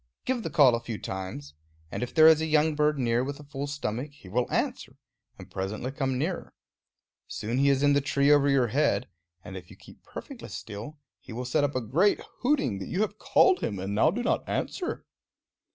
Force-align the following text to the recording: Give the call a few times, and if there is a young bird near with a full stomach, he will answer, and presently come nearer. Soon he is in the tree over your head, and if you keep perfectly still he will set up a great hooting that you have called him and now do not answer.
Give 0.25 0.41
the 0.41 0.49
call 0.49 0.73
a 0.73 0.79
few 0.79 0.97
times, 0.97 1.53
and 1.91 2.01
if 2.01 2.11
there 2.11 2.25
is 2.25 2.41
a 2.41 2.47
young 2.47 2.73
bird 2.73 2.97
near 2.97 3.23
with 3.23 3.39
a 3.39 3.43
full 3.43 3.67
stomach, 3.67 4.09
he 4.13 4.27
will 4.29 4.51
answer, 4.51 4.95
and 5.37 5.51
presently 5.51 5.91
come 5.91 6.17
nearer. 6.17 6.55
Soon 7.27 7.59
he 7.59 7.69
is 7.69 7.83
in 7.83 7.93
the 7.93 8.01
tree 8.01 8.31
over 8.31 8.49
your 8.49 8.69
head, 8.69 9.07
and 9.45 9.55
if 9.55 9.69
you 9.69 9.75
keep 9.75 10.01
perfectly 10.03 10.49
still 10.49 10.97
he 11.19 11.31
will 11.33 11.45
set 11.45 11.63
up 11.63 11.75
a 11.75 11.81
great 11.81 12.19
hooting 12.39 12.79
that 12.79 12.87
you 12.89 13.01
have 13.01 13.19
called 13.19 13.59
him 13.59 13.77
and 13.77 13.93
now 13.93 14.09
do 14.09 14.23
not 14.23 14.43
answer. 14.49 15.05